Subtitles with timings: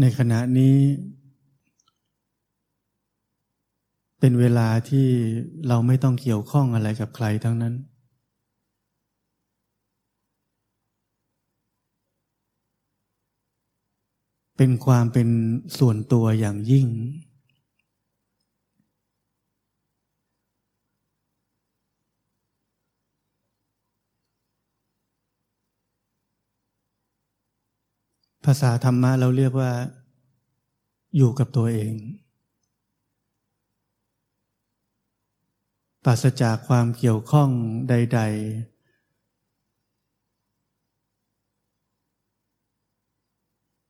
[0.00, 0.76] ในขณะนี้
[4.18, 5.06] เป็นเวลาที่
[5.68, 7.74] เราไม่ต้องเกี่ยวข้องอะไรกับใครทั้งนั้น
[14.56, 15.28] เป็นความเป็น
[15.78, 16.86] ส่วนตัวอย่างยิ่ง
[28.44, 29.72] ภาษาธรรมะเราเรียกว่า
[31.16, 31.92] อยู่กับตัวเอง
[36.04, 37.48] ปราศจากความเกี่ยวข้อง
[37.88, 38.72] ใด ๆ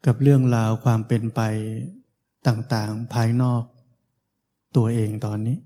[0.06, 1.40] กับเรื่องราวความเป็นไป
[2.46, 3.62] ต่างๆ ภายนอก
[4.76, 5.56] ตัวเองตอนนี้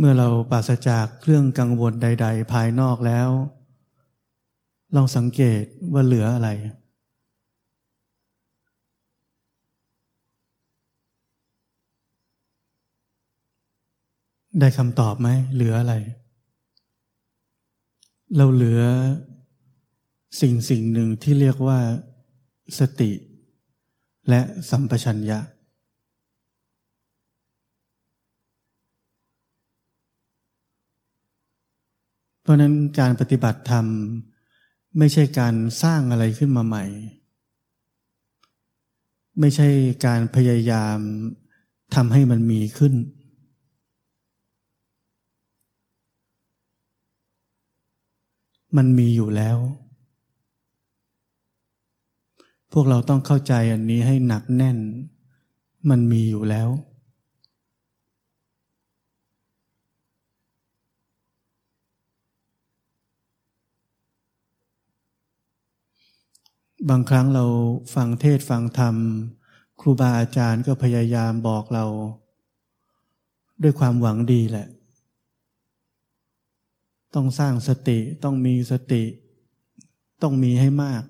[0.00, 3.28] เมื่อเราปราศจากเครื่องกังวลใด ๆ ภายนอกแล้ว
[4.94, 6.48] ลองสังเกตว่าเหลืออะไร
[14.60, 15.94] ได้คำตอบไหมเหลืออะไร
[18.36, 18.82] เราเหลือ
[20.40, 21.78] สิ่งสิ่งหนึ่งที่เรียกว่า
[22.78, 23.10] สติ
[24.28, 24.40] และ
[24.70, 25.38] สัมปชัญญะ
[32.48, 33.86] ราะนั้นการปฏิบัติธรรม
[34.98, 36.84] ไม่ใช่การสร้างอะไรขึ้นมาใหม่
[39.40, 39.68] ไม่ใช่
[40.06, 40.98] การพยายาม
[41.94, 42.94] ทำให้มันมีขึ้น
[48.76, 49.58] มันมีอยู่แล้ว
[52.72, 54.78] พวกเราต้องเข้าใจอันนี้ให้หนักแน่น
[55.90, 56.68] มันมีอยู่แล้ว
[66.86, 67.44] บางครั้งเรา
[67.94, 68.96] ฟังเทศฟังธรรม
[69.80, 71.84] ครูบาอาจารย์ก็พยายามบอกเรา
[73.62, 74.66] ด้วยความหวังดีแหละ
[77.14, 79.02] ต้องสร้างสติต้องมีสติ
[80.22, 81.02] ต้องมีให้มาก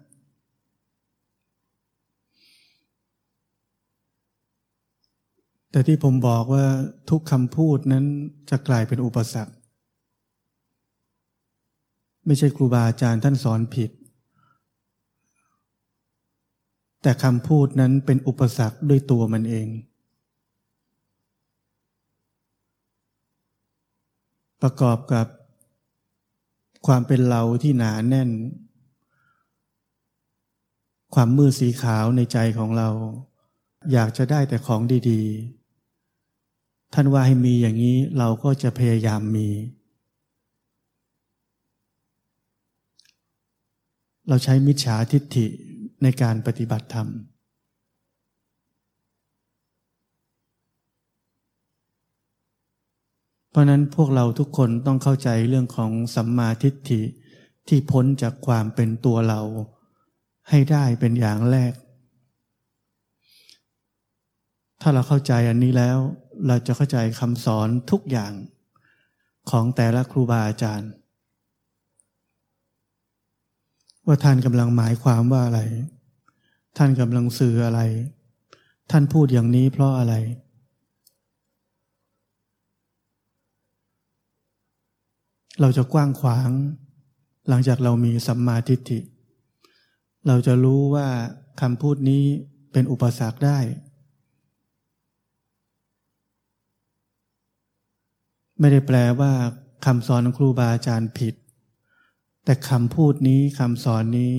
[5.70, 6.66] แต่ที่ผมบอกว่า
[7.10, 8.04] ทุกคำพูดนั้น
[8.50, 9.54] จะกลายเป็นอุปสรรค
[12.26, 13.90] ไม่ใช่ครูบาอาจารย์ท่านสอนผิด
[17.02, 19.68] แต่คำพูดนั้นเป็นอุปสรรคด้วยตัวมันเอง
[24.62, 25.26] ประกอบกับ
[26.86, 28.30] ความเป็นเราที่หนาแน่น
[31.14, 32.88] ความมืดสีขาวในใจของเรา
[33.92, 34.80] อยากจะได้แต่ของ
[35.10, 39.48] ดีๆ ท่านว่าให้มีอย่างนี้เราก็จะพยายามมี
[44.28, 45.46] เราใช้มิจฉาทิฏฐิ
[46.02, 47.08] ในการปฏิบัติธรรม
[53.50, 57.02] เพราะนั้นพวกเราทุกคนต้องเข้าใจเรื่องของสัมมาทิฏฐิ
[57.68, 59.40] ที่พ้นจากความเป็นตัวเรา
[60.48, 61.74] ให้ได้เป็นอย่างแรก
[64.80, 65.98] ถ้าเราเข้าใจอันนี้แล้ว
[66.46, 68.32] เราจะเข้าใจคำสอนทุกอย่าง
[69.50, 70.90] ของแต่ละครูบาอาจารย์
[74.10, 75.60] ว่าท่านกำลังหมายความว่าอะไร
[76.76, 77.80] ท่านกำลังสื่ออะไร
[78.90, 80.14] ท่านพูดอย่างนี้เพราะอะไร
[85.60, 86.50] เราจะกว้างขวาง
[87.48, 89.00] หลังจากเรามีสัมมาทิฏฐิ
[90.26, 91.08] เราจะรู้ว่า
[91.60, 92.24] คำพูดนี้
[92.72, 93.58] เป็นอุปสรรคได้
[98.58, 99.32] ไม่ได้แปลว่า
[99.86, 101.34] คำสอนของครูบาอาจารย์ผิด
[102.48, 104.34] แต่คำพูดนี้คำสอนนี้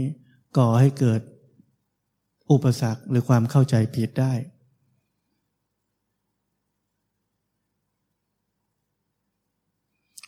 [0.57, 1.21] ก่อให้เกิด
[2.51, 4.33] อุปสรรคหรือความเข้าใจผิดได้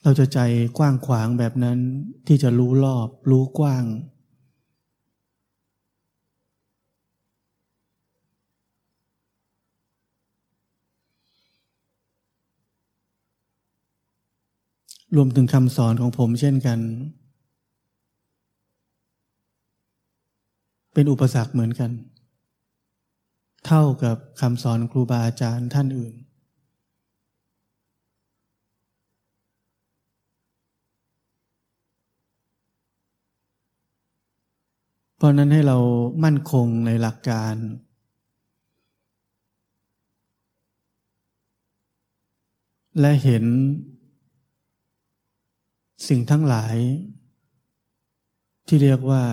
[0.03, 0.39] เราจะใจ
[0.77, 1.79] กว้างขวางแบบนั้น
[2.27, 3.83] ที่จะรู้รอบรู้กว้าง
[15.15, 16.79] รวมถึงคำสอนของผมเช่นกัน
[20.93, 21.91] เป็นอุปสรรคเหมือนกัน
[23.65, 26.13] เท่ากับคำสอนครูบาอาจารย์ท่านอื่น
[35.15, 35.77] เพราะนั้นให้เรา
[36.23, 37.55] มั่นคงในหลักการ
[42.99, 43.45] และเห็น
[46.07, 46.75] สิ่งทั้งหลาย
[48.67, 49.23] ที่เรียกว่า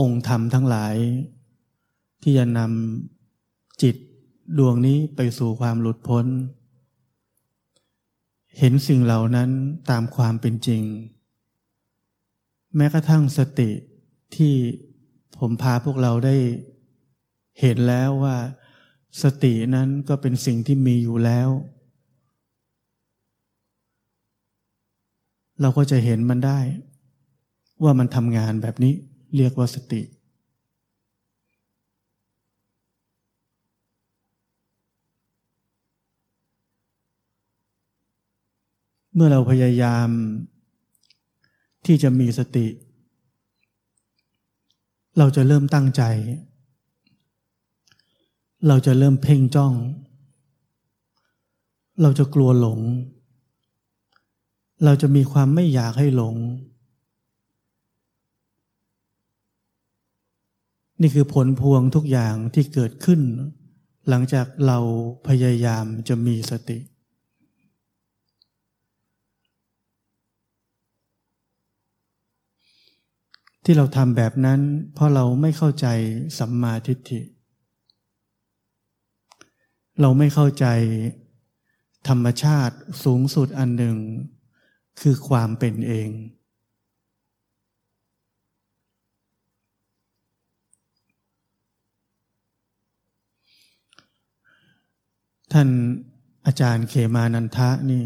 [0.00, 0.94] องค์ธรรมทั้งหลาย
[2.22, 3.96] ที่จะนำจิต
[4.58, 6.26] ดวงนี้ไปสู่ความหลุดพ้น
[8.58, 9.50] เห็นสิ่งเหล่านั้น
[9.90, 10.82] ตามความเป็นจริง
[12.76, 13.70] แม้กระทั่งสติ
[14.36, 14.54] ที่
[15.38, 16.36] ผมพาพวกเราได้
[17.60, 18.36] เห็นแล้วว่า
[19.22, 21.48] สตินั้นก็เป็นสิ่งที่มีอยู่แล้ว
[25.60, 26.60] เราก็จะเห็นมันได้
[27.82, 28.94] ว่ามันทำงานแบบนี้
[29.34, 30.02] เรียกว่าสติ
[39.14, 40.08] เมื่อเราพยายาม
[41.86, 42.66] ที่จะมีสติ
[45.18, 46.02] เราจะเริ่มตั้งใจ
[48.68, 49.74] เราจะเริ่มเพ่งจ้อง
[52.02, 52.80] เราจะกลัวหลง
[54.84, 56.34] เราจะมีความไม่อยากให้หลง
[61.00, 63.20] นี่คือผลพวงทุกอย่างที่เกิดขึ้น
[64.08, 64.78] หลังจากเรา
[65.28, 66.78] พยายามจะมีสติ
[73.64, 74.60] ที่เราทำแบบนั้น
[74.94, 75.86] เพราะเราไม่เข้าใจ
[76.38, 77.20] สัมมาทิฏฐิ
[80.00, 80.66] เราไม่เข้าใจ
[82.08, 83.96] ธรรมชาติสูงสุดอันหนึ่ง
[85.00, 86.08] คือความเป็นเอง
[95.58, 95.72] ท่าน
[96.46, 98.04] อาจารย์เขมานันทะนี่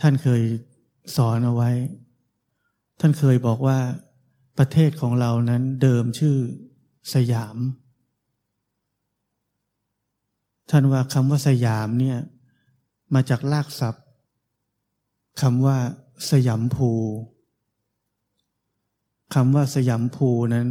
[0.00, 0.42] ท่านเคย
[1.16, 1.70] สอนเอาไว้
[3.00, 3.78] ท่านเคยบอกว่า
[4.58, 6.36] ประเทศของเรานั้นเดิมชื่อ
[7.14, 7.56] สยาม
[10.70, 12.18] ท่านว่าคำว่าสยามเนี่ย
[13.14, 14.06] มาจากลากศัพท์
[15.40, 15.78] คำว่า
[16.30, 16.90] สยามภู
[19.34, 20.68] คำว่าสยามภูนั้น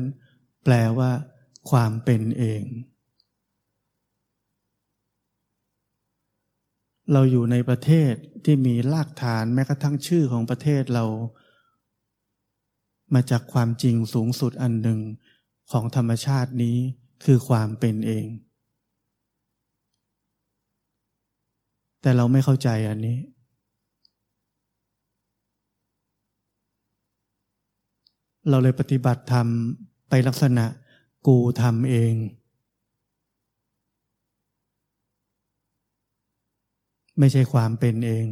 [0.63, 1.11] แปลว่า
[1.69, 2.63] ความเป็นเอง
[7.13, 8.13] เราอยู่ในประเทศ
[8.45, 11.05] ที่มีรากฐานแม้กระทั่งชื่อของประเทศเรา
[13.13, 14.99] มาจากความจริงสูงสุดอันหนึ่ง
[15.71, 16.77] ของธรรมชาตินี้
[17.23, 18.27] คือความเป็นเอง
[22.01, 23.17] แต่เราไม่เข้าใจอันนี้
[28.49, 29.47] เราเลยปฏิบัติธรรม
[30.09, 30.65] ไปลักษณะ
[31.27, 32.13] กูทำเอง
[37.19, 38.27] ไม่ใช่ความเป็นเอง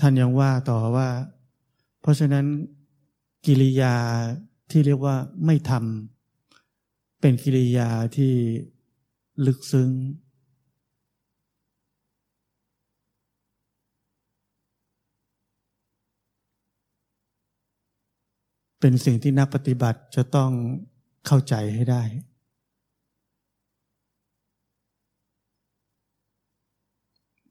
[0.00, 1.08] ท่านยังว่าต่อว่า
[2.00, 2.46] เพราะฉะนั้น
[3.46, 3.96] กิริยา
[4.70, 5.16] ที่เรียกว่า
[5.46, 8.32] ไม่ทำเป็นกิริยาที่
[9.46, 9.90] ลึกซึ้ง
[18.84, 20.50] เป็นสิ่งที่นักปฏิบัติจะต้อง
[21.26, 22.02] เข้าใจให้ได้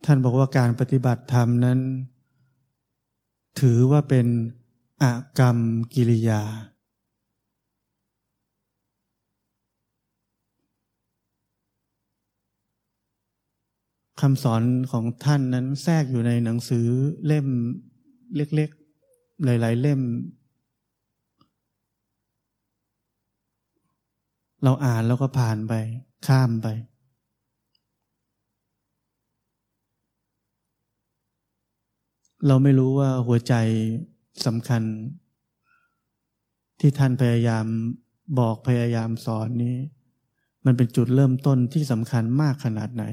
[0.06, 1.80] ท่านบอกว่าการปฏิบัติธรรมนั้น
[3.60, 4.28] ถือว่าเป็น
[5.02, 5.06] อ
[5.40, 5.58] กรรม
[5.94, 6.42] กิริยา
[14.22, 16.86] คำสอนของท่านนั้นแทรกอยู่ในหนังสือ
[17.26, 17.48] เล่ม
[18.36, 20.02] เล็กๆ หลาย ๆ เล่ม
[24.64, 25.74] เราอ่านแล้วก็ผ่านไป
[26.28, 26.68] ข้ามไป
[32.48, 33.54] เราไม่รู้ว่าหัวใจ
[34.46, 34.84] สำคัญ
[36.80, 37.66] ที่ท่านพยายาม
[38.40, 39.78] บอกพยายามสอนนี้
[40.66, 43.04] มันเป็นจุดเริ่มต้นที่สำคัญมากขนาดไหน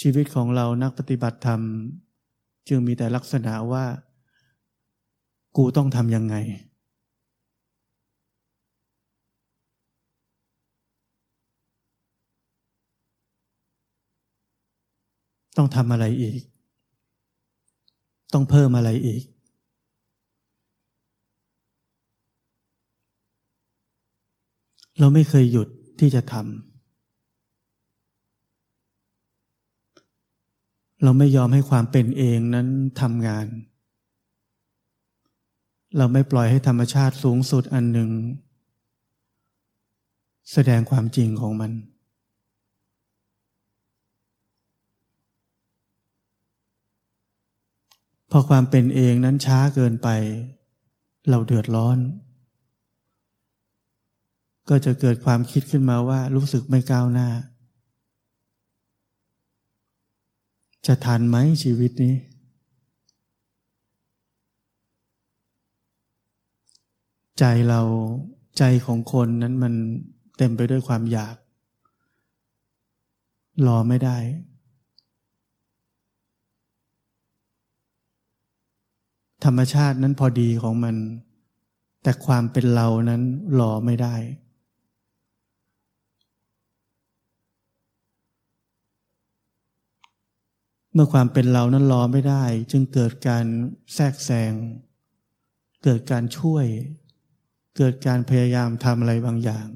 [0.00, 1.60] ชีวิตของเรานักปฏิบัติธรรม
[2.68, 3.84] จึงมีแต่ลักษณะว่า
[5.56, 6.36] กูต้องทำยังไง
[15.56, 16.40] ต้องทำอะไรอีก
[18.32, 19.22] ต้องเพิ่มอะไรอีก
[24.98, 25.68] เราไม่เคยหยุด
[26.00, 26.44] ที่จะทำ
[31.02, 32.68] เราไม่ยอมให้ความเป็นเองนั้น
[33.00, 33.46] ทำงาน
[35.96, 38.10] เราไม่ปล่อยให้ธรรมชาติสูงสุดอันหนึ่ง
[40.52, 41.72] แสดงความจริงของมัน
[48.30, 50.08] พอความเป็นเองนั้นช้าเกินไป
[51.28, 51.98] เราเดือดร้อน
[54.68, 57.28] ก็จะเกิดความคิดขึ้นมาว่ารู้สึกไม่ก้าวหน้า
[60.86, 62.14] จะทันไหมชีวิตนี้
[67.40, 67.82] ใจเรา
[68.58, 69.74] ใจของคนนั้นมัน
[70.38, 71.36] เต็มไปด้วยความอยาก
[73.66, 74.18] รอไม่ได้
[79.44, 80.96] ธรรมชาตินั้นพอดีของมัน
[82.02, 83.22] แต่ความเป็นเรานั้น
[83.60, 84.16] รอไม่ได้
[90.92, 93.46] เมื่อความเป็นเรานั้นรอไม่ได้ จึงเกิดการ
[93.94, 94.52] แทรกแซง
[95.84, 96.66] เกิดการช่วย
[97.76, 99.66] เกิดการพยายามทำอะไรบางอย่าง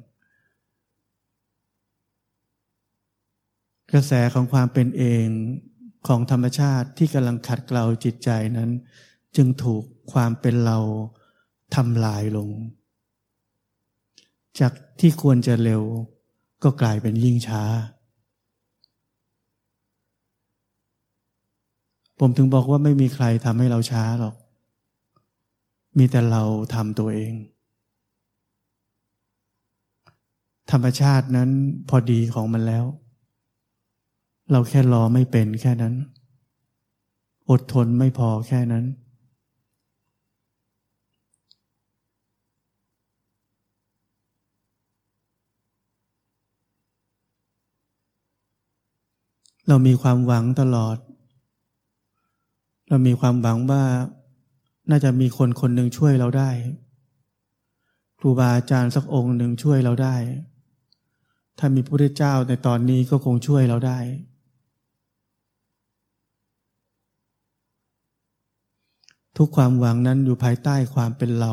[3.93, 5.27] กระแสของความเป็นเอง
[6.07, 8.71] ของธรรมชาติที่กำลังขัดเกลาจิตใจนั้น
[9.37, 9.83] จึงถูก
[10.13, 10.79] ความเป็นเรา
[11.75, 12.51] ทำลายลง
[14.61, 15.83] จากที่ควรจะเร็ว
[16.65, 17.63] ก็กลายเป็นยิ่งช้า
[22.19, 24.35] ผมถึงบอกว่าไม่มีใครทำให้เราช้าหรอก
[25.99, 26.43] มีแต่เรา
[26.75, 27.33] ทำตัวเอง
[30.71, 31.51] ธรรมชาตินั้น
[31.89, 32.85] พอดีของมันแล้ว
[34.51, 35.95] เราแค่รอไม่เป็นแค่นั้น
[37.51, 38.85] อดทนไม่พอแค่นั้น
[49.69, 50.97] เรามีความหวังตลอด
[52.89, 53.83] เรามีความหวังว่า
[54.91, 56.51] น่าจะมีคนคนหนึ่งช่วยเราได้
[58.19, 60.17] ครูบาอาจารย์สักองค์หนึ่งช่วยเราได้
[61.59, 63.99] ถ้ามีพระพุทธเจ้าในตอนนี้ก็คงช่วยเราได้
[69.37, 71.53] ทุกความหวังนั้นอยู่ภายใต้ความเป็นเรา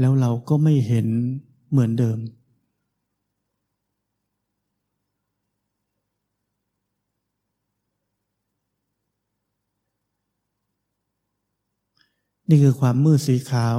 [0.00, 1.06] แล้วเราก็ไม่เห็น
[1.70, 2.18] เหมือนเดิม
[12.48, 13.78] นี่คือความมืดสีขาว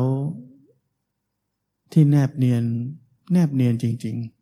[1.91, 2.63] ที่แนบเนียน
[3.31, 4.38] แนบเนียนจริง ๆ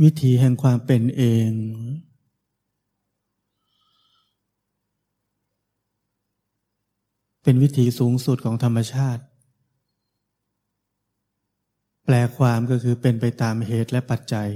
[0.00, 1.50] วิธีแห่งความเป็นเอง
[7.42, 9.22] เป็นวิธีสูงสุดของธรรมชาติ
[12.04, 14.50] แปลความก็คือเป็นไปตามเหตุและปัจจัย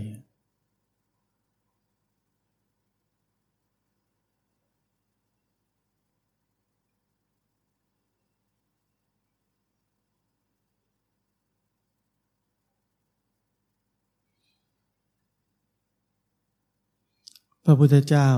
[17.69, 18.29] พระพุทธเจ้า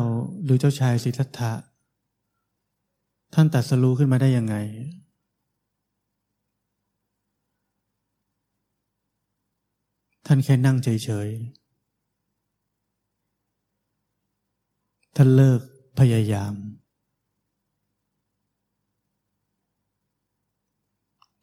[0.45, 1.53] หรือเจ้าชายสิทธัตถะ
[3.35, 4.57] ท่านตัดสรู้ขึ้นมาได้ยังไง
[10.27, 10.89] ท่านแค่นั่งเฉ
[11.27, 11.31] ยๆ
[15.17, 15.61] ท่านเลิก
[15.99, 16.55] พยายาม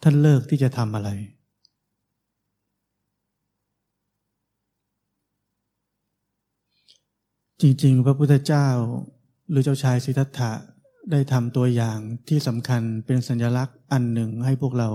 [0.03, 1.09] ท่านเลิกที่จะทำอะไร
[7.61, 8.67] จริง ๆ พระพุทธเจ้า
[9.49, 10.51] หรือเจ้าชายสิทธัตถะ
[11.11, 14.89] ได้ทำตัวอย่างที่สำคัญเป็นสัญลักษณ์อันหนึ่งให้พวกเรา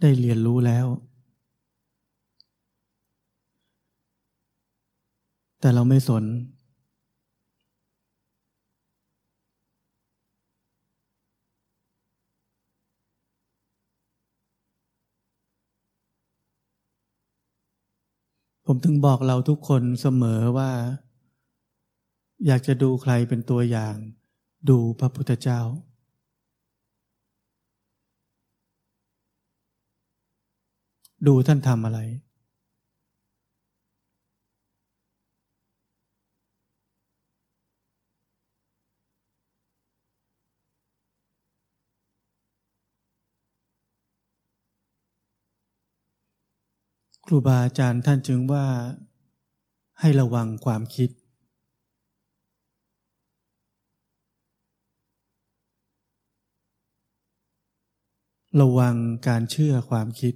[0.00, 0.86] ได้เรียนรู้แล้ว
[5.60, 6.24] แต่เราไม่สน
[18.66, 20.70] ผมถึงบอกเราทุกคนเสมอว่า
[22.46, 23.96] อยากจะดูใครเป็นตัวอย่าง
[24.68, 25.60] ดูพระพุทธเจ้า
[31.26, 32.00] ดูท่านทำอะไร
[47.28, 48.64] ครูบาอาจารย์ท่านจึงว่า
[50.00, 51.10] ให้ระวังความคิด
[58.60, 58.96] ระวัง
[59.28, 60.34] การเชื่อความคิด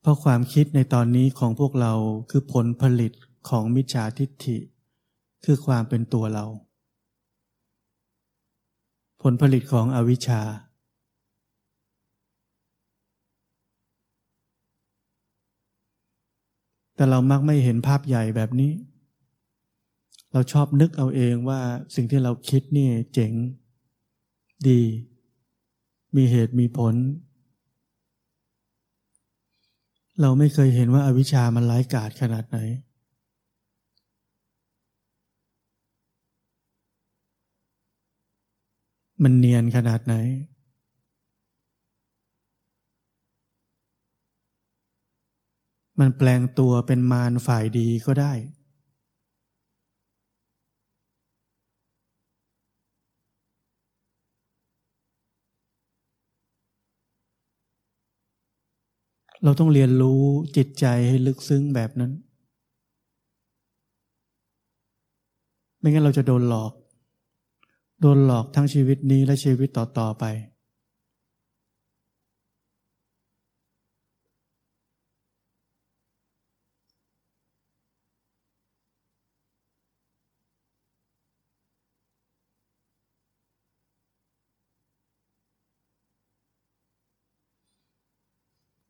[0.00, 1.92] เพราะความคิดในตอนนี้ของพวกเรา
[2.30, 3.12] คือผลผลิต
[3.48, 4.58] ของมิจฉาทิฏฐิ
[5.44, 6.44] คือความเป็นตัวเรา
[9.22, 10.42] ผลผลิตของอวิชชา
[16.94, 18.72] แต่เรามักไม่เห็นภาพใหญ่แบบนี้
[20.32, 21.60] เราชอบนึกเอาเองว่า
[21.94, 23.32] สิ่งที่เราคิดนี่เจ๋ง
[24.70, 24.82] ดี
[26.16, 26.94] มีเหตุมีผล
[30.20, 32.58] เราไม่เคยเห็นว่าอาวิชามันร้ายกาจขนาดไหน
[39.22, 40.14] มันเนียนขนาดไหน
[46.00, 48.32] มันแปลงตัวเป็นมารฝ่ายดีก็ได้
[59.44, 60.20] เราต้องเรียนรู้
[60.56, 62.12] จิตใจให้ลึกซึ้งแบบนั้น
[65.78, 66.72] ไม่งั้นเราจะโดนหลอก
[68.00, 70.24] โดนหลอกทั้งชีวิตนี้และชีวิตต่อ ๆ ไป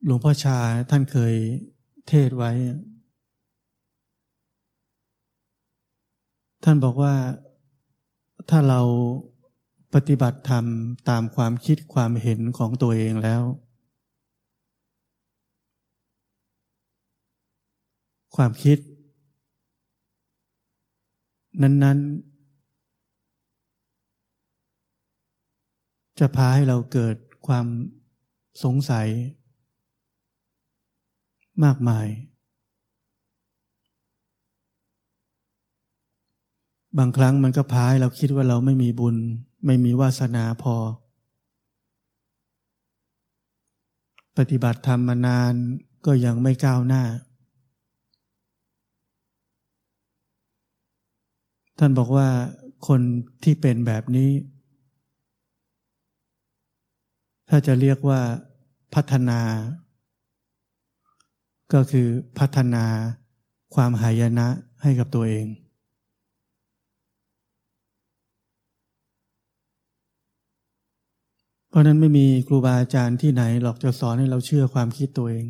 [0.06, 0.58] หลวงพ่อชา
[0.90, 1.34] ท่านเคย
[2.08, 2.52] เทศไว้
[6.64, 7.14] ท่านบอกว่า
[8.50, 8.80] ถ้าเรา
[9.94, 10.64] ปฏิบัติธรรม
[11.08, 13.42] ตามความคิดความเห็นของตัวเองแล้ว
[18.36, 18.78] ความคิด
[21.62, 22.34] นั้น ๆ
[26.18, 27.66] จะพาให้เราเกิดความ
[28.64, 29.08] สงสัย
[31.64, 32.06] มากมาย
[36.98, 39.16] บางครั้งมันก็พาให้เราคิดว่าเราไม่มีบุญ
[39.66, 40.76] ไม่มีวาสนาพอ
[44.36, 45.54] ปฏิบัติธรรมมานาน
[46.06, 47.02] ก็ยังไม่ก้าวหน้า
[51.78, 52.28] ท่านบอกว่า
[52.88, 53.00] คน
[53.44, 54.30] ที่เป็นแบบนี้
[57.48, 58.20] ถ้าจะเรียกว่า
[58.94, 59.40] พัฒนา
[61.72, 62.06] ก็คือ
[62.38, 62.84] พัฒนา
[63.74, 64.48] ความหายนะ
[64.82, 65.46] ให้กับตัวเอง
[71.68, 75.46] เพราะนั้นไม่มีครูบาอาจารย์ที่ไหนหรอกจะสอนให้เราเชื่อความคิดตัวเอง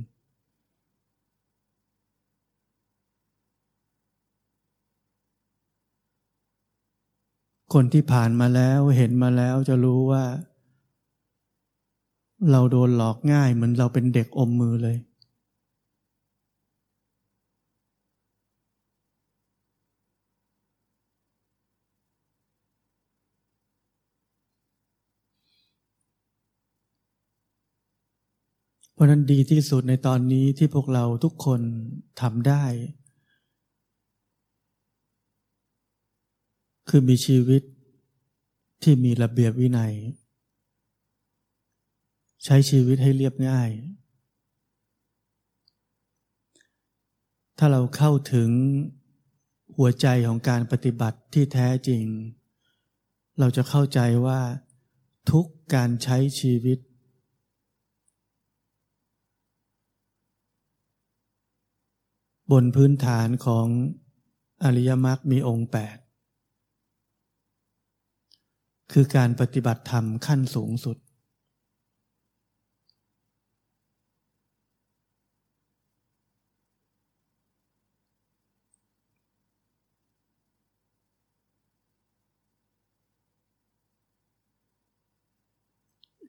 [7.75, 10.25] คนที่ผ่านมาแล้วเห็นมาแล้วจะรู้ว่า
[12.51, 14.97] เราโดนหลอกง่ายเหมือนเราเป็นเด็กอมมือเลย
[29.05, 31.61] ราะนั้นดีที่สุดในตอนนี้ที่พวกเราทุกคน
[32.21, 32.65] ทำได้
[36.89, 37.63] คือมีชีวิต
[38.83, 39.95] ที่มีระเบียบวินัย
[42.45, 43.71] ใช้ชีวิตให้เรียบง่าย
[47.59, 48.51] ถ้าเราเข้าถึง
[49.77, 52.05] หัวใจของการปฏิบัติที่แท้จริง
[53.39, 54.41] เราจะเข้าใจว่า
[55.31, 56.79] ทุกการใช้ชีวิต
[62.53, 63.67] บนพื้นฐานของ
[64.65, 65.97] อริยมรรคมีองค์แปด
[68.93, 70.97] คือการปฏิบัติธรรมขั้นสูงสุด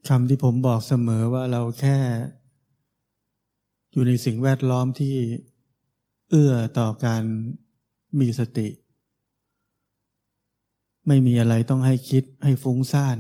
[0.09, 1.97] คำที่ผมบอกเสมอว่าเราแค่
[3.91, 5.15] อยู่ในสิ่งแวดล้อมที่
[6.29, 7.23] เอื้อต่อการ
[8.19, 8.67] มีสติ
[11.07, 13.17] ไม่มีอะไรต้องให้คิดให้ฟุ้งซ่าน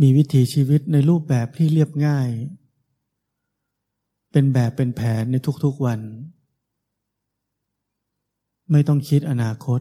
[0.00, 2.28] มีวิถีชีวิตในรูปแบบที่เรียบง่าย
[4.32, 6.00] เป็นแบบเป็นแผนในทุกๆวัน
[8.70, 9.80] ไม่ต้องคิดอนาคต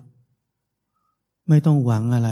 [1.50, 2.32] ไม่ต้องหวังอะไร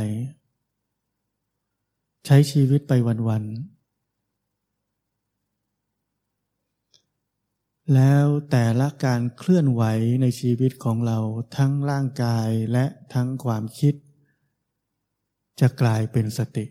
[2.26, 2.94] ใช้ชีวิตไป
[3.28, 3.83] วันๆ
[7.92, 9.84] แล้วแต่ละการเคลื่อนไหว
[10.22, 11.20] ในชีวิตของเรา
[11.58, 13.94] ทั้งร่างกายและทั้งความคิด
[15.60, 16.66] จะกลายเป็นสติ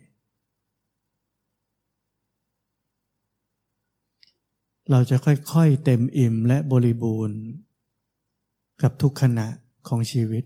[4.90, 7.38] เราจะค่อยๆเต็มอิ่มและบริบูรณ์
[8.82, 9.46] กับทุกขณะ
[9.88, 10.44] ของชีวิต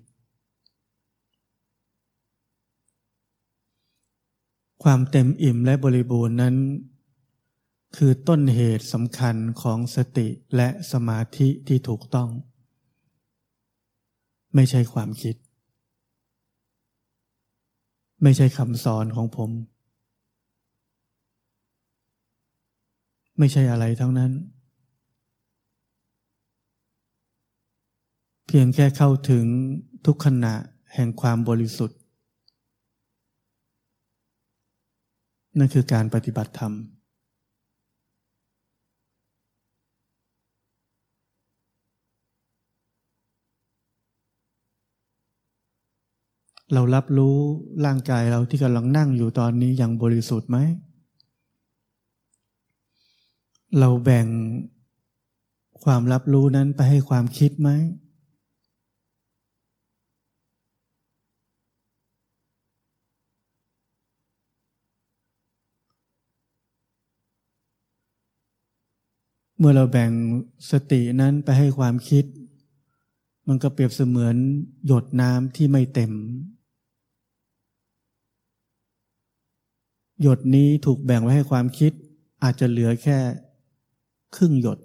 [4.83, 6.57] ความเต็มอิ่มและบริบูรณ์นั้น
[8.01, 12.29] คือต้นเหตุสำคัญของสติและสมาธิที่ถูกต้อง
[14.55, 15.37] ไม่ใช่ความคิด
[18.23, 19.51] ไม่ใช่คำสอนของผม
[23.39, 24.33] ไม่ใช่อะไรทั้งนั้น
[28.47, 29.45] เพียงแค่เข้าถึง
[30.07, 30.55] ทุกขณะ
[30.95, 31.99] แห่งความบริสุทธิ์
[35.59, 36.75] นั่นคือการปฏิบัติธรรม
[46.73, 47.37] เรารับรู้
[47.85, 50.59] ร่างกายเราที่กำลังนั่งอยู่ตอนนี้อย่างบริสุทธิ์ไหม
[53.79, 54.27] เราแบ่ง
[55.85, 57.71] ความรับรู้นั้นไปให้ความคิดไหม
[69.59, 70.11] เมื่อเราแบ่ง
[70.71, 72.25] สตินั้นไปให้ความคิด
[73.49, 74.37] มันก็เปรียบเสมือน
[74.87, 76.13] หยดน้ำที่ไม่เต็ม
[80.23, 81.93] หยดนี้ถูกแบ่งไว้ให้ความคิด
[82.43, 83.19] อาจจะเหลือแค่
[84.37, 84.79] ครึ่งหยด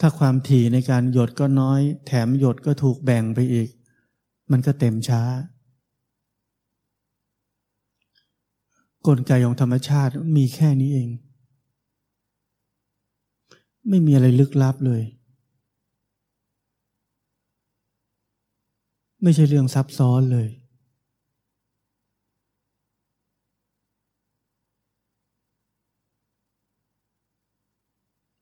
[0.00, 3.68] ถ้าความถี่ในการหยดก็น้อย แถมหยดก็ถูกแบ่งไปอีก
[4.50, 5.22] มันก็เต็มช้า
[9.06, 11.08] กลไกของธรรมชาติมีแค่นี้เอง
[13.88, 15.02] ไม่มีอะไรลึกลับเลย
[19.22, 20.48] ไม่ใช่เรื่องซับซ้อนเลย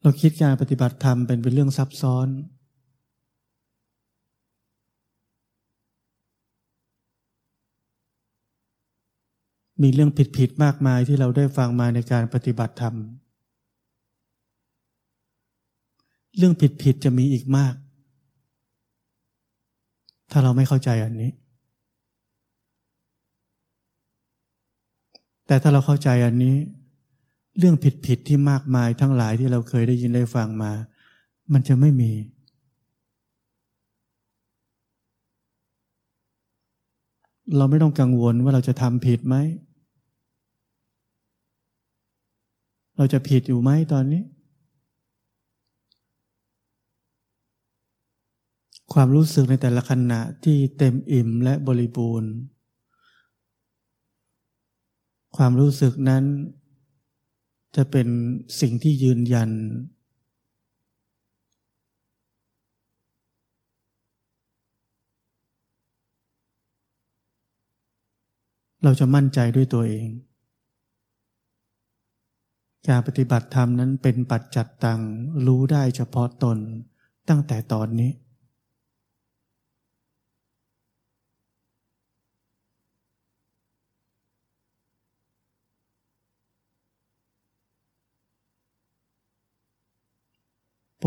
[0.02, 2.28] เราคิดการปฏิบัติธรรมเป็นเป็นเรื่องซับซ้อน
[9.82, 12.94] มีเรื่องผิดๆมากมายที่เราได้ฟังมาในการปฏิบัติธรรม
[16.36, 17.74] เรื่องผิดๆจะมีอีกมาก
[20.30, 21.30] ถ้าเราไม่เข้าใจอันนี้
[25.46, 26.56] แต่ถ้าเราเข้าใจอันนี้
[27.58, 30.72] เรื่องผิดๆที่มากมายทั้งหลายที่เราเคยได้ยินได้ฟังมา
[31.52, 32.12] มันจะไม่มี
[37.56, 39.36] เราไม่ต้องกังวลว่าเราจะทำผิดไหม
[42.96, 44.22] เราจะผิดอยู่ไหมตอนนี้
[48.92, 52.32] ความรู้สึกในแต่ละขณะที่เต็มอิ่มและบริบูรณ์
[55.36, 56.24] ความรู้สึกนั้น
[57.76, 58.08] จะเป็น
[58.60, 59.50] สิ่งที่ยืนยัน
[68.82, 70.08] เราจะมั่นใจด้วยตัวเอง
[72.88, 75.00] การปฏิบัติธรรมนั้นเป็นปัจจัดตัง
[75.46, 76.58] รู้ได้เฉพาะตน
[77.28, 78.10] ตั้งแต่ตอนนี้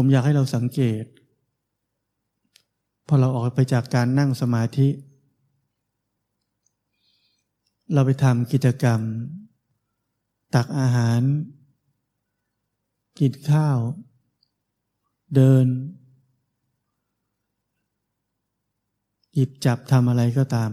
[0.02, 1.04] ผมอยากให้เราสังเกต
[3.08, 4.88] พอเราออกไปจากการนั่งสมาธิ
[7.94, 9.02] เราไปทำกิจกรรม
[10.56, 11.22] ตักอาหาร
[13.20, 13.78] กินข้าว
[15.36, 15.66] เดิน
[19.34, 20.72] หยิบจับทำอะไรก็ตาม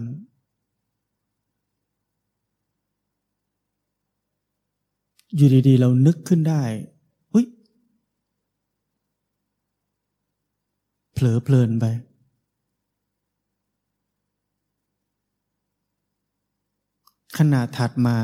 [5.37, 6.65] อยู่ดีๆ เรานึกขึ้นได้
[11.19, 11.85] เผลอเพลินไป
[17.39, 18.17] ขณะถัดมา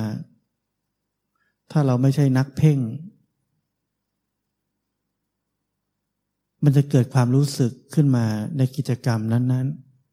[1.70, 2.78] ถ้าเราไม่ใช่นักเพ่ง
[6.64, 8.26] มันจะเกิดความรู้สึกขึ้นมา
[8.57, 9.66] ในกิจกรรมนั้น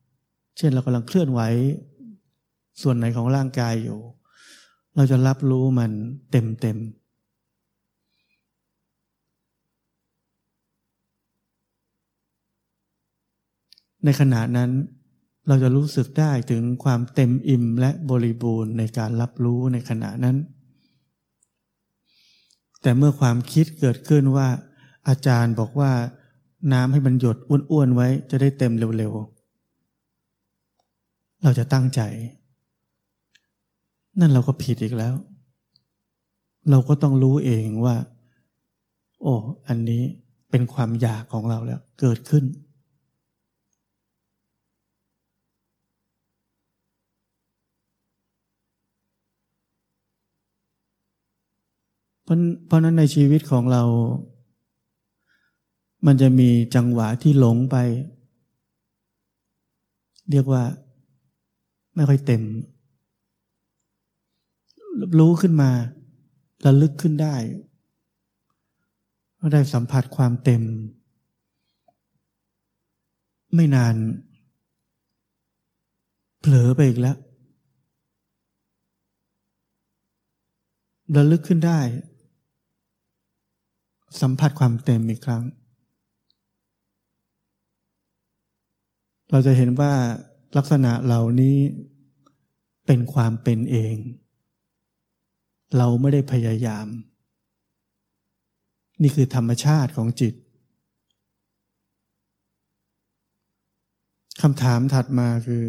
[0.06, 1.42] ๆ เช่นเรากำลังเคลื่อนไหว
[2.82, 4.00] ส่วนไหนของร่างกายอยู่
[4.96, 5.92] เราจะรับรู้มัน
[6.32, 6.99] เต็ม ๆ
[14.06, 14.72] ในขณะนั้น
[15.48, 20.38] เราจะรู้สึกได้ถึงความเต็มอิ่มและบริบูรณ์ในการรับรู้ในขณะนั้น
[22.82, 24.48] แต่เมื่อความคิดเกิดขึ้นว่า
[25.08, 25.92] อาจารย์บอกว่า
[26.74, 27.38] น้ำให้มันหยด
[27.72, 32.02] อ้วนๆไว้จะได้เต็มเร็วๆ เราจะตั้งใจ
[34.20, 35.14] นั่นเราก็ผิดอีกแล้ว
[36.70, 37.96] เราก็ต้องรู้เองว่า
[39.22, 39.36] โอ้
[39.68, 40.04] อันนี้
[40.50, 42.44] เป็นความอยากของเราแล้ว เกิดขึ้น
[52.30, 53.84] เพราะเพราะนั้นในชีวิตของเรา
[56.06, 57.76] มันจะมีจังหวะที่หลงไป
[60.32, 60.64] เรียกว่า
[61.96, 62.44] ไม่ค่อยเต็ม
[65.20, 65.72] รู้ขึ้นมา
[66.66, 67.36] ระลึกขึ้นได้
[69.40, 70.62] ก็ได้สัมผัสความเต็ม
[73.56, 73.96] ไม่นาน
[76.40, 77.18] เผลอไปอีกแล้ว
[81.16, 81.82] ระลึกขึ้นได้
[84.22, 85.44] สัมผัสความเต็มอีกครั้ง
[89.32, 89.94] เราจะเห็นว่า
[90.58, 91.58] ลักษณะเหล่านี้
[92.86, 93.96] เป็นความเป็นเอง
[95.78, 96.88] เราไม่ได้พยายาม
[99.02, 100.34] นี่คือธรรมชาติของจิต
[104.42, 105.66] คำถามถัดมาคือ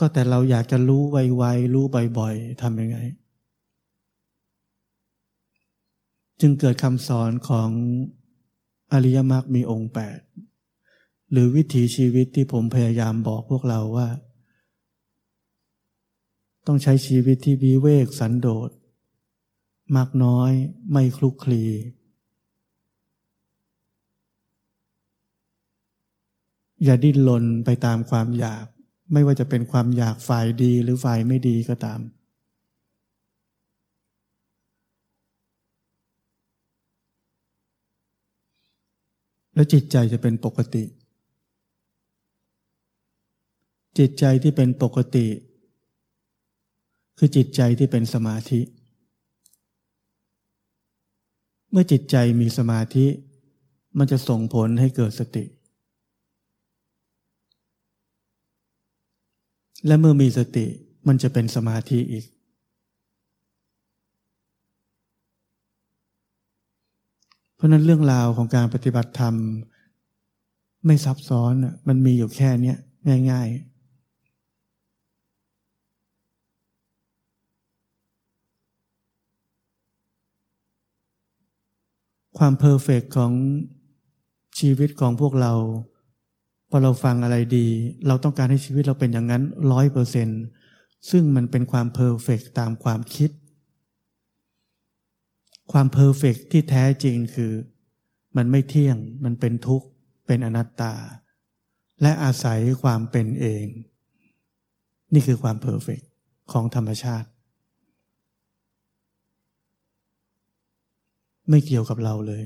[0.00, 1.84] ก็แต่เราอยากจะรู้ไวๆรู้
[2.18, 2.98] บ่อยๆทำยังไง
[6.40, 7.70] จึงเกิดคำสอนของ
[8.92, 10.18] อริยมรรคมีองค์แปด
[11.30, 14.08] หรือวิถีชีวิตที่ผมพยายามบอกพวกเราว่า
[16.66, 18.70] ต้องใช้ชีวิตที่วิเวกสันโดษ
[19.96, 20.50] มากน้อย
[20.92, 21.64] ไม่คลุกคลี
[26.84, 28.66] อย่าดิ้นรนไปตามความอยาก
[29.12, 32.00] ไม่ว่าจะเป็นความอยากฝ่ายดีหรือฝ่ายไม่ดีก็ตาม
[39.56, 40.84] แล้วจิตใจจะเป็นปกติ
[43.98, 45.26] จิตใจที่เป็นปกติ
[47.18, 48.60] คือจิตใจที่เป็นสมาธิ
[51.70, 53.06] เมื่อจิตใจมีสมาธิ
[53.98, 55.44] มันจะส่งผลให้เกิดสติ
[59.86, 60.66] และเมื่อมีสติ
[61.06, 62.24] มันจะเป็นสมาธิอีก
[67.56, 69.34] เพราะนั้นเรื่องราวของการปฏิบัติธรรม
[70.86, 71.52] ไม่ซับซ้อน
[71.88, 72.74] มันมีอยู่แค่นี้
[73.30, 73.76] ง่าย ๆ
[82.38, 83.32] ความ perfect ของ
[84.58, 85.52] ชีวิตของพวกเรา
[86.70, 87.66] พอเราฟังอะไรดี
[88.06, 89.42] เราต้องการให้ชีวิตเราเป็นอย่างนั้น
[89.72, 90.28] ร้อยเปอร์เซน
[91.10, 93.30] ซึ่งมันเป็นความ perfect ตามความคิด
[95.72, 97.52] ความเพอร์เฟกที่แท้จริงคือ
[98.36, 99.86] มันไม่เที่ยง มันเป็นทุกข์
[100.26, 100.94] เป็นอนัตตา
[102.02, 103.66] และอาศัยความเป็นเอง
[105.14, 106.00] นี่คือความเพอร์เฟก
[106.52, 107.28] ของธรรมชาติ
[111.50, 112.44] ไม่เกี่ยวกับเราเลย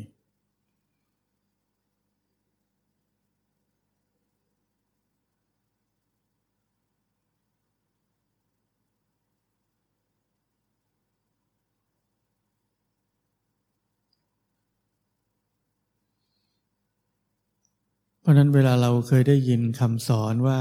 [18.31, 20.61] ราะนั้นเวลาเราเคยได้ยินคำสอนว่า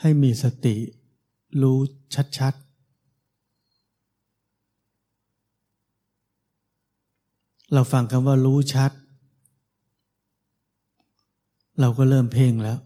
[0.00, 0.76] ให้มีสติ
[1.62, 1.78] รู้
[2.38, 2.62] ชัดๆ
[7.72, 8.92] เราฟังคำว่ารู้ชัด
[11.80, 12.78] เราก็เริ่มเพ่งแล้ว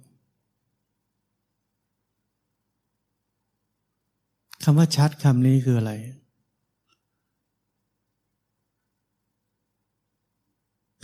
[4.65, 5.93] คำว่าชัดคำนี้คืออะไร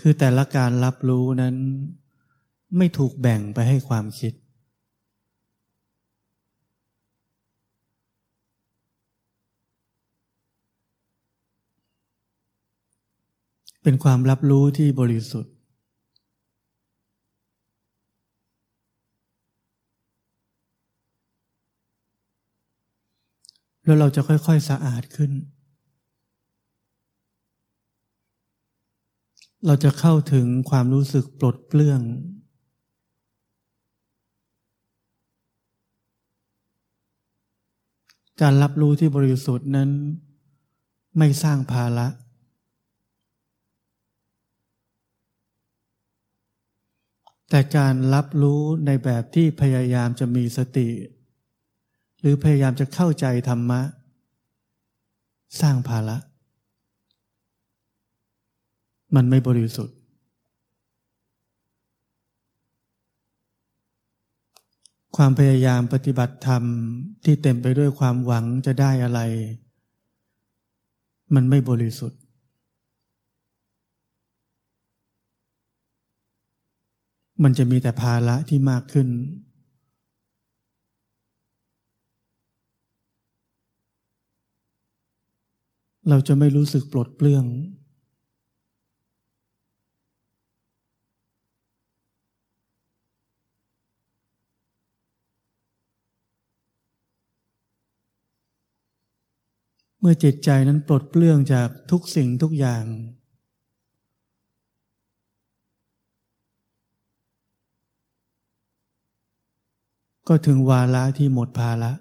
[0.00, 1.56] คือแต่ละการรับรู้นั้น
[2.76, 4.32] ไม่ถูกแบ่งไปให้ความคิด
[13.82, 15.52] เป็นความรับรู้ที่บริสุทธิ์
[23.84, 25.32] แล้วเราจะค่อยๆสะอาดขึ้น
[29.66, 32.00] เราจะเข้าถึงความรู้สึกปลดเปลื้อง
[38.42, 39.90] การรับรู้ที่บริสุทธิ์นั้น
[41.18, 42.06] ไม่สร้างภาระ
[47.50, 50.88] แต่การรับรู้ในแบบที่พยายามจะมีสติ
[52.20, 53.80] หรือพยายามจะเข้าใจธรรมะ
[55.60, 56.16] สร้างภาระ
[59.14, 59.96] มันไม่บริสุทธิ์
[65.16, 66.62] ความพยายามปฏิบัติธรรม
[67.24, 69.20] ที่เต็มไปด้วยความหวังจะได้อะไร
[71.34, 72.20] มันไม่บริสุทธิ์
[77.42, 79.08] มันจะมีแต่ภาระที่มากขึ้น
[86.08, 87.44] เราจะไม่รู้สึกปลดเปลื้อง
[100.04, 102.84] เมื่อจิตใจนั้นปลดเปลื้องจากทุกสิ่งทุกอย่าง
[110.28, 111.92] ก็ถึงวาระที่หมดภาระ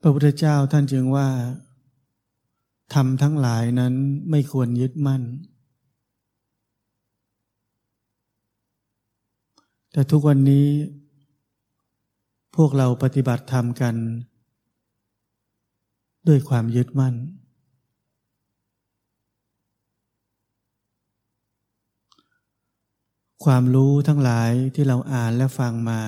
[0.00, 1.28] พระพุทธเจ้าท่านจึงว่า
[2.94, 3.94] ทำทั้งหลายนั้น
[4.30, 5.22] ไม่ควรยึดมั่น
[9.92, 10.66] แต่ทุกวันนี้
[12.56, 13.94] พวกเราปฏิบัติธรรมกัน
[16.28, 17.14] ด้วยความยึดมั่น
[23.44, 26.00] ความรู้ทั้งหลายที่เราอ่านและฟังมา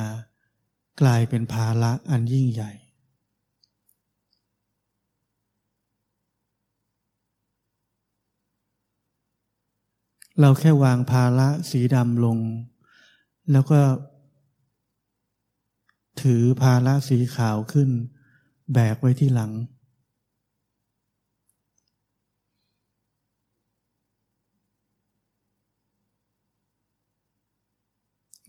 [1.00, 2.72] กลายเป็นภาระอันยิ่งใหญ่
[10.40, 12.38] เราแค่วางภาระสีดำลง
[13.52, 13.80] แล้วก็
[16.22, 17.88] ถือภาระสีขาวขึ้น
[18.72, 19.52] แบกไว้ที่หลัง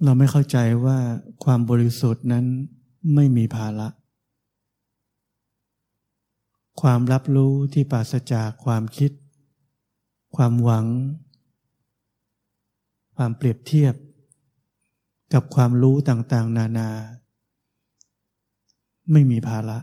[0.03, 0.97] เราไม่เข้าใจว่า
[1.43, 2.45] ความบริสุทธิ์นั้น
[3.15, 3.87] ไม่มีภาระ
[6.81, 9.11] ความรับรู้ที่ปราศจากความคิด
[10.35, 10.85] ความหวัง
[13.15, 13.95] ความเปรียบเทียบ
[15.35, 16.89] กับความรู้ต่างๆ นานา
[19.11, 19.77] ไม่มีภาระ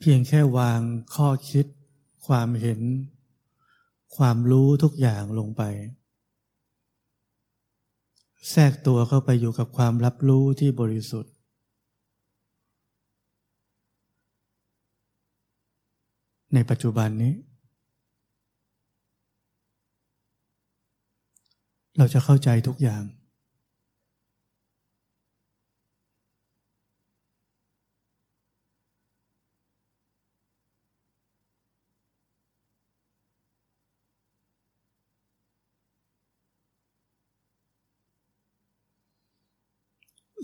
[0.00, 0.80] เพียงแค่วาง
[1.14, 1.66] ข้อคิด
[2.26, 2.80] ความเห็น
[4.16, 5.62] ความรู้ทุกอย่างลงไป
[8.50, 11.32] แทรกตัวเข้าไปอยู่กับความรับรู้ที่บริสุทธิ์
[16.54, 17.34] ในปัจจุบันนี้
[21.98, 23.02] เราจะเข้าใจทุกอย่าง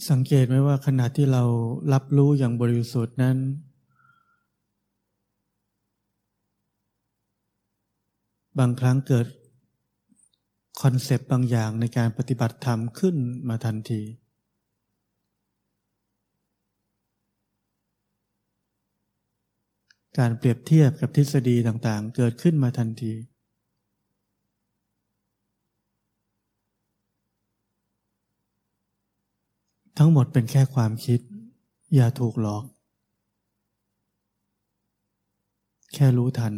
[0.06, 1.42] สังเกตไหมว่าขณะที่เรา
[1.92, 3.37] รับรู้อย่างบริสุทธิ์นั้น
[8.58, 9.26] บางครั้งเกิด
[10.82, 13.16] คอนเซปต์บางอย่างในการปฏิบัติธรรมขึ้น
[13.48, 14.02] มาทันที
[20.18, 23.12] การเปรียบเทียบกับทฤษฎีต่างๆ เกิดขึ้นมาทันที
[29.98, 31.20] ทั้งหมดเป็นแค่ความคิด
[31.94, 32.64] อย่าถูกหลอก
[35.94, 36.54] แค่รู้ทัน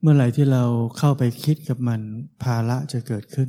[0.00, 0.64] เมื่อไหร่ที่เรา
[0.98, 2.00] เข้าไปคิดกับมัน
[2.42, 3.48] ภาระจะเกิดขึ้น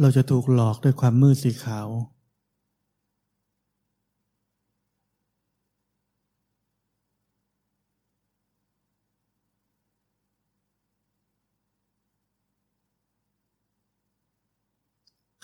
[0.00, 1.88] เราจะถูกหลอกด้วยความมืดสีขาว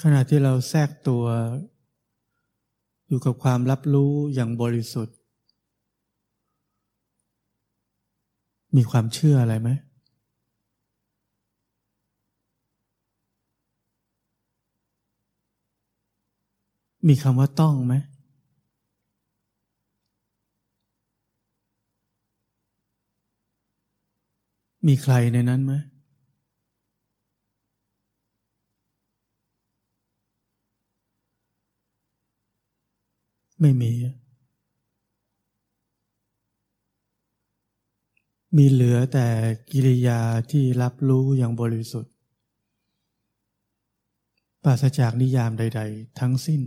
[0.03, 1.25] ขณะที่เราแทรกตัว
[3.09, 5.17] อยู่กับความรับรู้อย่างบริสุทธิ์
[8.77, 9.71] มีความเชื่ออะไรไหม
[17.09, 17.95] มีคำว่าต้องไหม
[24.87, 25.73] มีใครในนั้นไหม
[33.61, 33.93] ไม่มี
[38.57, 39.29] มีเหลือแต่
[39.71, 42.13] กิริยาที่รับรู้อย่างบริสุทธิ์
[44.65, 46.61] ปราศจากนิยามใด ๆ ทั้งสิ้น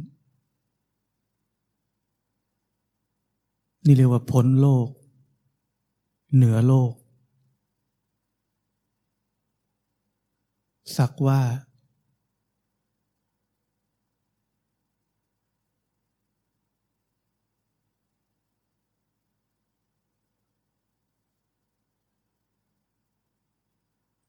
[3.86, 4.88] นี่เรียกว่าพ้นโลก
[6.36, 6.94] เหนือโลก
[10.98, 11.42] สักว่า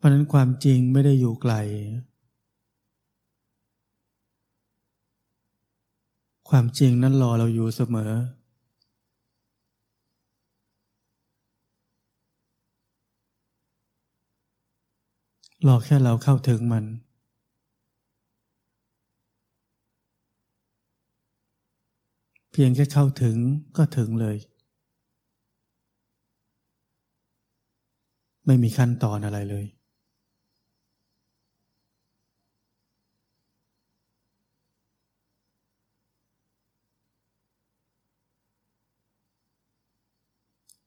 [0.03, 1.55] เพราะนั้นความจริงไม่ได้อยู่ไกล
[6.49, 8.13] ความจริงนั้นรอเราอยู่เสมอ
[15.67, 16.85] รอแค่เราเข้าถึงมัน
[22.53, 23.37] เพียงแค่เข้าถึง
[23.77, 24.37] ก็ถึงเลย
[28.47, 29.67] ไม่มีขั้นตอนอะไรเลย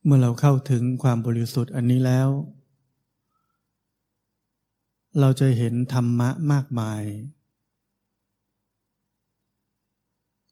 [0.08, 2.30] เมื่อเราเข้าถึงความบริสุทธิ์อันนี้แล้ว
[5.20, 7.04] เราจะเห็นธรรมะมากมาย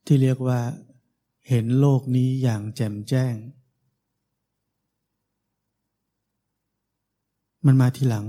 [0.05, 0.59] ที่เรียกว่า
[1.49, 3.35] เห็นโลกนี้อย่างแจ่มแจ้ง
[7.65, 8.27] มันมาทีหลัง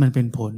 [0.00, 0.54] มันเป็นผล